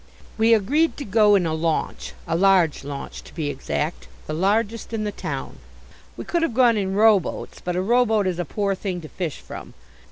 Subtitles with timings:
[0.35, 4.93] We agreed to go in a launch, a large launch to be exact, the largest
[4.93, 5.59] in the town.
[6.17, 9.01] We could have gone in row boats, but a row boat is a poor thing
[9.01, 9.75] to fish from.